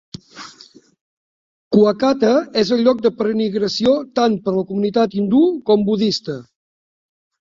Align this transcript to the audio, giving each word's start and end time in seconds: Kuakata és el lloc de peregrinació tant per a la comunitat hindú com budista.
Kuakata 1.75 2.31
és 2.63 2.71
el 2.77 2.81
lloc 2.87 3.03
de 3.07 3.11
peregrinació 3.19 3.93
tant 4.21 4.39
per 4.47 4.55
a 4.57 4.57
la 4.59 4.67
comunitat 4.71 5.15
hindú 5.21 5.43
com 5.69 5.89
budista. 5.91 6.39